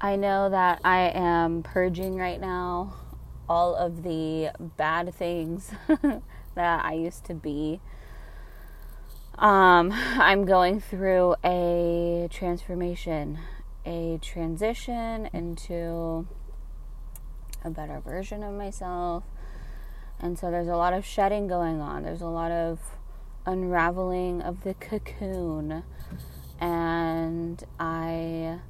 [0.00, 2.94] I know that I am purging right now
[3.48, 5.70] all of the bad things
[6.54, 7.80] that I used to be.
[9.38, 13.38] Um, I'm going through a transformation,
[13.86, 16.26] a transition into
[17.64, 19.24] a better version of myself.
[20.20, 22.02] And so there's a lot of shedding going on.
[22.02, 22.80] There's a lot of
[23.46, 25.84] unraveling of the cocoon.
[26.58, 28.60] And I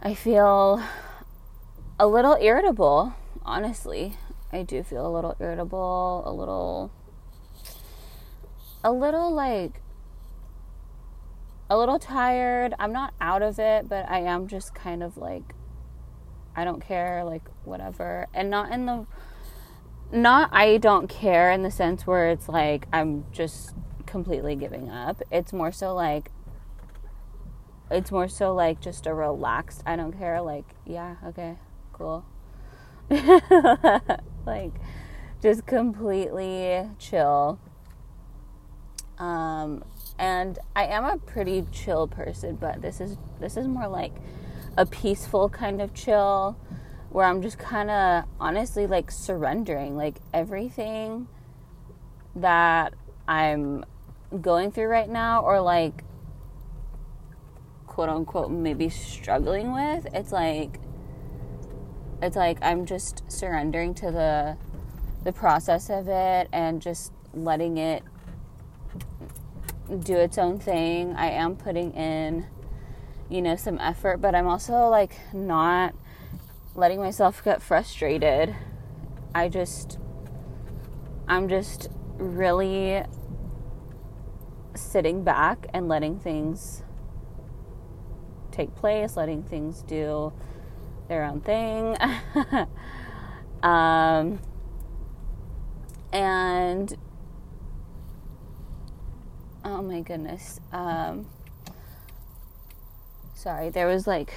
[0.00, 0.80] I feel
[1.98, 4.16] a little irritable, honestly.
[4.52, 6.92] I do feel a little irritable, a little
[8.84, 9.82] a little like
[11.68, 12.74] a little tired.
[12.78, 15.54] I'm not out of it, but I am just kind of like
[16.54, 18.28] I don't care, like whatever.
[18.32, 19.04] And not in the
[20.12, 23.74] not I don't care in the sense where it's like I'm just
[24.06, 25.22] completely giving up.
[25.32, 26.30] It's more so like
[27.90, 31.56] it's more so like just a relaxed I don't care like yeah, okay,
[31.92, 32.24] cool.
[34.46, 34.72] like
[35.42, 37.58] just completely chill.
[39.18, 39.84] Um
[40.18, 44.12] and I am a pretty chill person, but this is this is more like
[44.76, 46.56] a peaceful kind of chill
[47.10, 51.28] where I'm just kind of honestly like surrendering like everything
[52.36, 52.94] that
[53.26, 53.84] I'm
[54.40, 56.04] going through right now or like
[57.98, 60.78] quote unquote maybe struggling with it's like
[62.22, 64.56] it's like I'm just surrendering to the
[65.24, 68.04] the process of it and just letting it
[70.00, 71.14] do its own thing.
[71.16, 72.46] I am putting in
[73.28, 75.94] you know, some effort, but I'm also like not
[76.74, 78.54] letting myself get frustrated.
[79.34, 79.98] I just,
[81.26, 83.02] I'm just really
[84.74, 86.82] sitting back and letting things
[88.58, 90.32] take place, letting things do
[91.06, 91.96] their own thing.
[93.62, 94.40] um,
[96.12, 96.96] and
[99.64, 100.58] oh my goodness.
[100.72, 101.26] Um,
[103.34, 104.34] sorry, there was like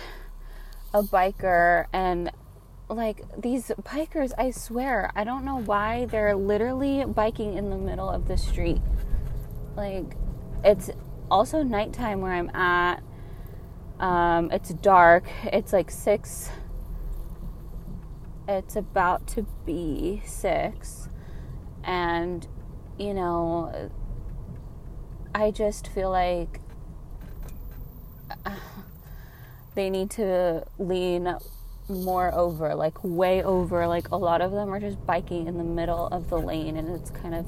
[0.93, 2.31] a biker and
[2.89, 8.09] like these bikers, I swear, I don't know why they're literally biking in the middle
[8.09, 8.81] of the street.
[9.75, 10.15] Like
[10.63, 10.91] it's
[11.31, 13.01] also nighttime where I'm at.
[14.01, 15.25] Um, it's dark.
[15.43, 16.49] It's like six.
[18.47, 21.07] It's about to be six,
[21.83, 22.47] and
[22.97, 23.91] you know,
[25.33, 26.59] I just feel like.
[29.73, 31.33] They need to lean
[31.87, 33.87] more over, like way over.
[33.87, 36.89] Like a lot of them are just biking in the middle of the lane, and
[36.89, 37.45] it's kind of,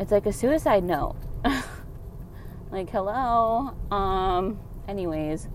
[0.00, 1.14] it's like a suicide note.
[2.72, 3.76] like, hello.
[3.92, 5.48] Um, anyways.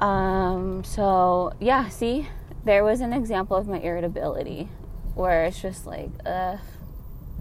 [0.00, 2.28] Um, so yeah, see,
[2.64, 4.68] there was an example of my irritability
[5.14, 6.10] where it's just like.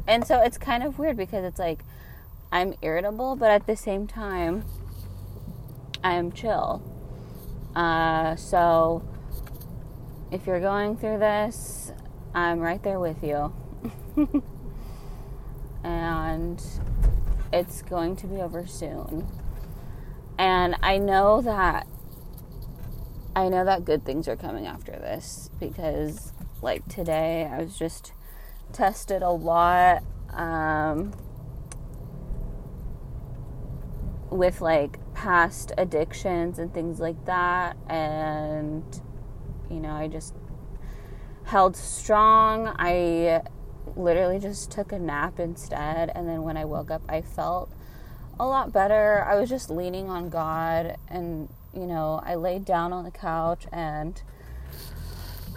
[0.09, 1.85] And so it's kind of weird because it's like
[2.51, 4.65] I'm irritable, but at the same time,
[6.03, 6.81] I am chill.
[7.75, 9.07] Uh, so
[10.31, 11.91] if you're going through this,
[12.33, 13.53] I'm right there with you.
[15.83, 16.63] and
[17.53, 19.27] it's going to be over soon.
[20.39, 21.85] And I know that
[23.35, 28.13] I know that good things are coming after this because like today I was just
[28.71, 30.01] tested a lot
[30.31, 31.13] um,
[34.29, 37.75] with like past addictions and things like that.
[37.89, 38.83] And,
[39.69, 40.33] you know, I just
[41.43, 42.73] held strong.
[42.79, 43.41] I
[43.95, 46.11] literally just took a nap instead.
[46.15, 47.69] And then when I woke up, I felt
[48.39, 49.25] a lot better.
[49.27, 50.97] I was just leaning on God.
[51.09, 54.21] And, you know, I laid down on the couch and.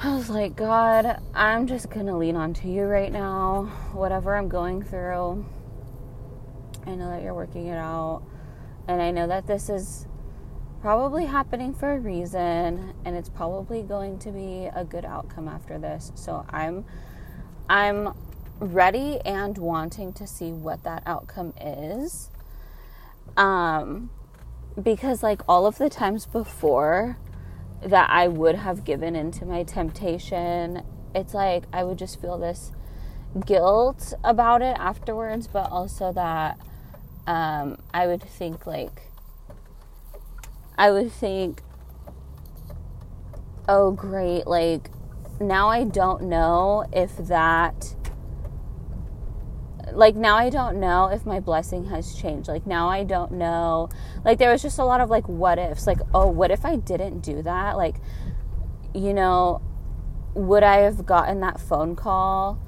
[0.05, 3.71] I was like, God, I'm just going to lean onto you right now.
[3.93, 5.47] Whatever I'm going through,
[6.85, 8.25] I know that you're working it out.
[8.89, 10.07] And I know that this is
[10.81, 15.79] probably happening for a reason and it's probably going to be a good outcome after
[15.79, 16.11] this.
[16.17, 16.85] So I'm
[17.69, 18.13] I'm
[18.59, 22.32] ready and wanting to see what that outcome is.
[23.37, 24.11] Um
[24.81, 27.19] because like all of the times before
[27.83, 30.83] that I would have given into my temptation,
[31.15, 32.73] it's like I would just feel this
[33.47, 36.59] guilt about it afterwards, but also that
[37.27, 39.11] um, I would think like
[40.77, 41.63] I would think,
[43.69, 44.91] oh great, like
[45.41, 47.95] now I don't know if that
[49.95, 52.49] like now I don't know if my blessing has changed.
[52.49, 53.89] Like now I don't know.
[54.25, 55.87] Like there was just a lot of like what ifs.
[55.87, 57.77] Like, oh, what if I didn't do that?
[57.77, 57.97] Like,
[58.95, 59.61] you know,
[60.35, 62.61] would I have gotten that phone call?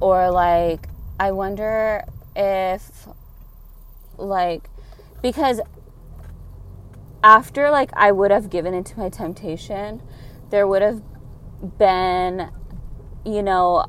[0.00, 0.88] Or like
[1.18, 2.04] I wonder
[2.34, 3.08] if
[4.18, 4.68] like
[5.22, 5.60] because
[7.24, 10.02] after like I would have given into my temptation,
[10.50, 11.02] there would have
[11.78, 12.50] been
[13.24, 13.86] you know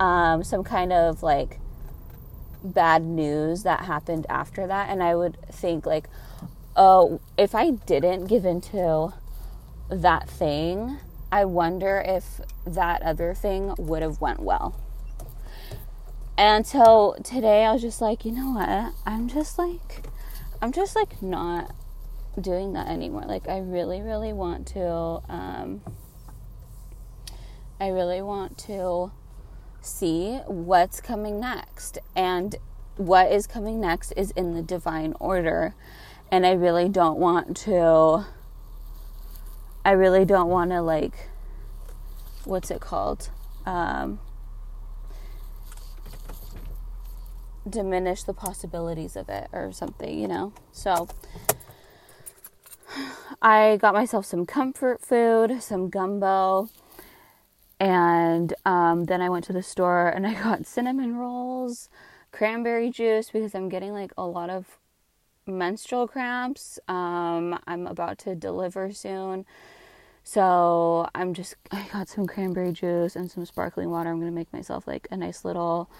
[0.00, 1.60] um, some kind of like
[2.64, 6.08] bad news that happened after that and i would think like
[6.76, 9.12] oh if i didn't give into
[9.90, 10.98] that thing
[11.30, 14.78] i wonder if that other thing would have went well.
[16.38, 18.94] And so today i was just like you know what?
[19.06, 20.06] I'm just like
[20.60, 21.74] i'm just like not
[22.40, 23.24] doing that anymore.
[23.26, 24.84] Like i really really want to
[25.28, 25.82] um
[27.80, 29.10] i really want to
[29.82, 31.98] see what's coming next.
[32.16, 32.56] And
[32.96, 35.74] what is coming next is in the divine order.
[36.30, 38.24] And I really don't want to,
[39.84, 41.28] I really don't want to, like,
[42.44, 43.28] what's it called?
[43.66, 44.18] Um,
[47.68, 50.52] diminish the possibilities of it or something, you know?
[50.72, 51.08] So,
[53.42, 56.68] I got myself some comfort food, some gumbo,
[57.82, 61.88] and um, then I went to the store and I got cinnamon rolls,
[62.30, 64.78] cranberry juice because I'm getting like a lot of
[65.48, 66.78] menstrual cramps.
[66.86, 69.44] Um, I'm about to deliver soon.
[70.22, 74.10] So I'm just, I got some cranberry juice and some sparkling water.
[74.10, 75.90] I'm going to make myself like a nice little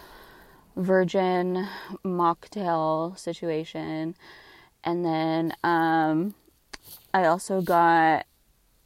[0.77, 1.67] virgin
[2.05, 4.15] mocktail situation.
[4.85, 6.37] And then um,
[7.13, 8.25] I also got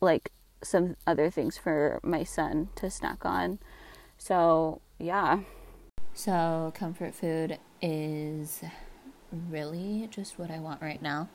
[0.01, 0.33] like
[0.63, 3.59] some other things for my son to snack on.
[4.19, 5.41] So, yeah.
[6.15, 8.63] So, comfort food is
[9.51, 11.29] really just what I want right now.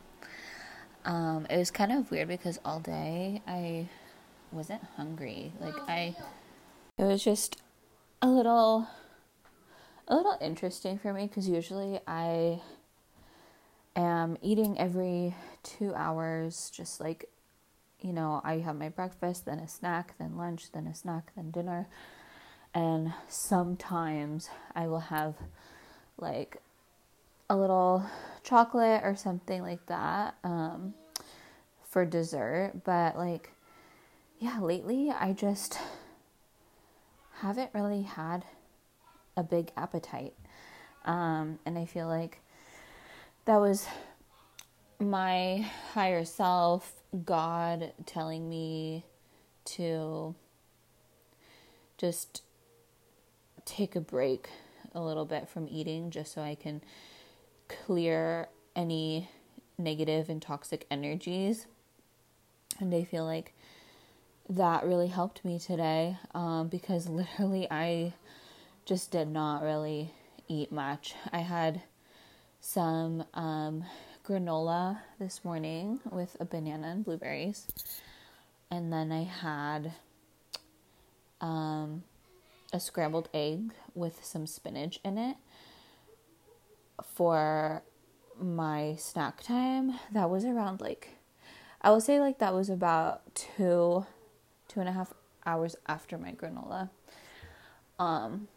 [1.06, 3.88] Um, it was kind of weird because all day I
[4.52, 5.52] wasn't hungry.
[5.60, 6.16] Like I
[6.98, 7.58] it was just
[8.22, 8.88] a little
[10.08, 12.62] a little interesting for me because usually I
[13.96, 17.30] am eating every 2 hours just like
[18.02, 21.52] you know, I have my breakfast, then a snack, then lunch, then a snack, then
[21.52, 21.88] dinner.
[22.74, 25.36] And sometimes I will have
[26.18, 26.62] like
[27.50, 28.06] a little
[28.44, 30.94] chocolate or something like that um,
[31.90, 32.74] for dessert.
[32.84, 33.52] But like,
[34.40, 35.78] yeah, lately I just
[37.42, 38.46] haven't really had
[39.36, 40.34] a big appetite.
[41.06, 42.40] Um, and I feel like
[43.46, 43.88] that was
[45.00, 49.06] my higher self, God telling me
[49.66, 50.36] to
[51.98, 52.44] just
[53.66, 54.50] take a break
[54.94, 56.82] a little bit from eating just so I can
[57.68, 59.30] clear any
[59.78, 61.68] negative and toxic energies.
[62.80, 63.54] And I feel like
[64.50, 68.14] that really helped me today um, because literally I
[68.86, 70.14] just did not really
[70.48, 71.16] eat much.
[71.32, 71.82] I had
[72.60, 73.86] some um,
[74.26, 77.68] granola this morning with a banana and blueberries.
[78.70, 79.94] And then I had
[81.42, 82.04] um,
[82.72, 85.38] a scrambled egg with some spinach in it
[87.04, 87.84] for
[88.40, 90.00] my snack time.
[90.12, 91.18] That was around like,
[91.82, 94.06] I would say like that was about two,
[94.68, 95.14] two and a half
[95.46, 96.90] hours after my granola.
[98.00, 98.48] Um,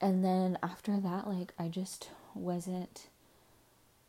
[0.00, 3.08] and then after that, like, I just wasn't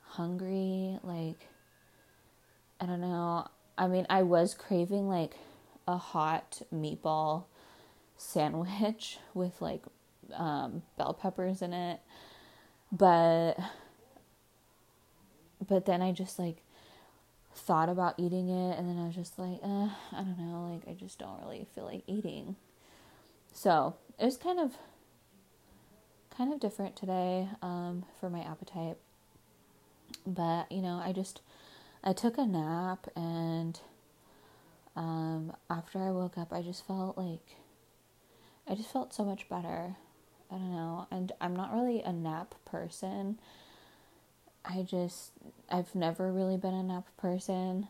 [0.09, 0.97] hungry.
[1.03, 1.47] Like,
[2.79, 3.47] I don't know.
[3.77, 5.35] I mean, I was craving like
[5.87, 7.45] a hot meatball
[8.17, 9.83] sandwich with like
[10.33, 11.99] um, bell peppers in it,
[12.91, 13.55] but
[15.67, 16.57] but then I just like
[17.53, 20.87] thought about eating it, and then I was just like, eh, I don't know, like
[20.87, 22.55] I just don't really feel like eating.
[23.53, 24.73] So it was kind of
[26.35, 28.97] kind of different today um, for my appetite.
[30.25, 31.41] But, you know, I just,
[32.03, 33.79] I took a nap and
[34.95, 37.57] um, after I woke up, I just felt like,
[38.67, 39.95] I just felt so much better.
[40.51, 41.07] I don't know.
[41.11, 43.39] And I'm not really a nap person.
[44.65, 45.31] I just,
[45.71, 47.87] I've never really been a nap person.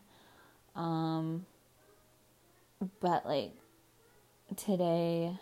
[0.76, 1.46] Um,
[3.00, 3.52] but like
[4.56, 5.38] today,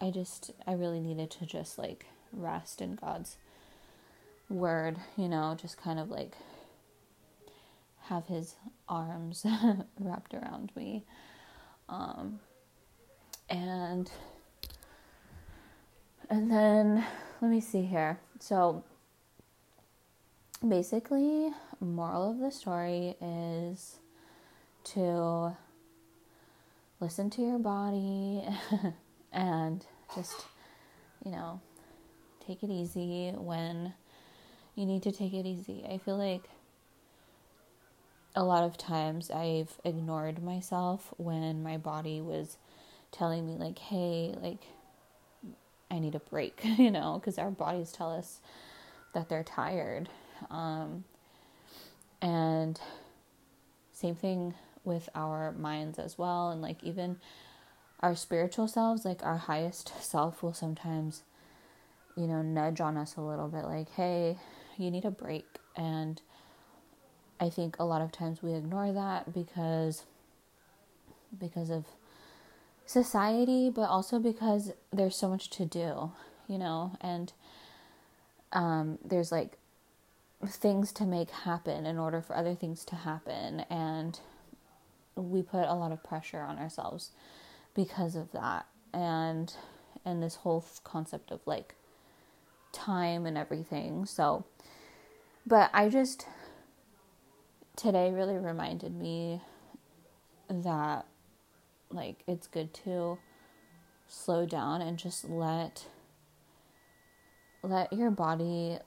[0.00, 3.36] I just, I really needed to just like rest in God's
[4.50, 6.34] word, you know, just kind of like
[8.02, 8.56] have his
[8.88, 9.46] arms
[10.00, 11.04] wrapped around me.
[11.88, 12.40] Um,
[13.48, 14.10] and
[16.28, 17.04] and then
[17.40, 18.18] let me see here.
[18.38, 18.84] So
[20.66, 23.96] basically, moral of the story is
[24.84, 25.56] to
[27.00, 28.44] listen to your body
[29.32, 30.46] and just,
[31.24, 31.60] you know,
[32.46, 33.94] take it easy when
[34.80, 35.84] you need to take it easy.
[35.86, 36.48] I feel like
[38.34, 42.56] a lot of times I've ignored myself when my body was
[43.12, 44.62] telling me, like, hey, like,
[45.90, 48.40] I need a break, you know, because our bodies tell us
[49.12, 50.08] that they're tired.
[50.50, 51.04] Um,
[52.22, 52.80] and
[53.92, 56.48] same thing with our minds as well.
[56.48, 57.18] And like, even
[58.00, 61.22] our spiritual selves, like our highest self, will sometimes,
[62.16, 64.38] you know, nudge on us a little bit, like, hey,
[64.80, 65.46] you need a break.
[65.76, 66.20] And
[67.38, 70.04] I think a lot of times we ignore that because
[71.38, 71.84] because of
[72.86, 76.10] society, but also because there's so much to do,
[76.48, 77.32] you know, and
[78.52, 79.58] um, there's like
[80.44, 84.18] things to make happen in order for other things to happen, and
[85.14, 87.10] we put a lot of pressure on ourselves
[87.74, 89.54] because of that, and
[90.04, 91.74] and this whole concept of like
[92.72, 94.06] time and everything.
[94.06, 94.44] So,
[95.46, 96.26] but I just
[97.76, 99.40] today really reminded me
[100.48, 101.06] that
[101.90, 103.18] like it's good to
[104.06, 105.86] slow down and just let
[107.62, 108.78] let your body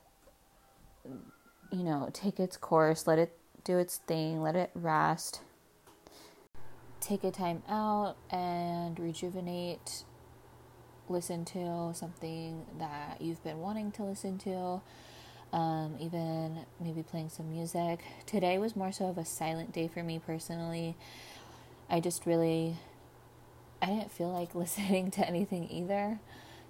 [1.71, 5.41] you know take its course let it do its thing let it rest
[6.99, 10.03] take a time out and rejuvenate
[11.09, 14.81] listen to something that you've been wanting to listen to
[15.51, 20.01] um, even maybe playing some music today was more so of a silent day for
[20.01, 20.95] me personally
[21.89, 22.77] i just really
[23.83, 26.19] I didn't feel like listening to anything either.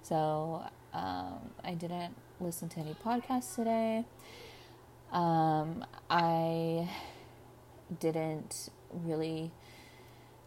[0.01, 0.63] So
[0.93, 4.03] um, I didn't listen to any podcasts today.
[5.11, 6.89] Um, I
[7.99, 9.51] didn't really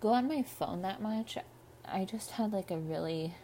[0.00, 1.38] go on my phone that much.
[1.85, 3.35] I just had like a really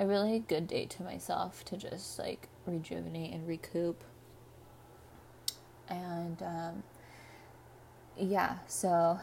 [0.00, 4.02] a really good day to myself to just like rejuvenate and recoup.
[5.90, 6.82] And um,
[8.16, 9.20] yeah, so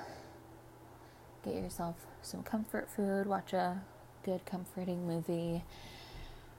[1.44, 3.82] get yourself some comfort food, watch a
[4.24, 5.64] good, comforting movie,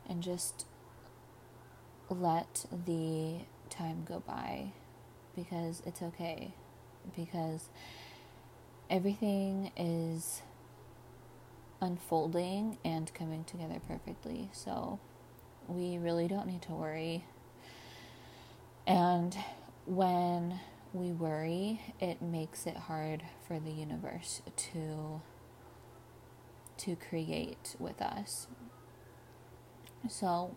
[0.08, 0.66] and just
[2.10, 3.37] let the
[3.70, 4.72] time go by
[5.37, 6.54] because it's okay.
[7.14, 7.68] Because
[8.90, 10.42] everything is
[11.80, 14.50] unfolding and coming together perfectly.
[14.52, 14.99] So
[15.66, 17.25] we really don't need to worry.
[18.87, 19.37] And
[19.87, 20.61] when
[20.92, 25.20] we worry, it makes it hard for the universe to
[26.78, 28.47] to create with us.
[30.08, 30.56] So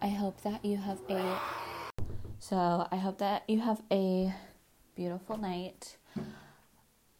[0.00, 1.38] I hope that you have a
[2.38, 4.32] so I hope that you have a
[4.94, 5.96] beautiful night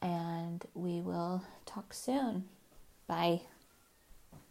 [0.02, 2.44] and we will talk soon.
[3.06, 3.42] Bye.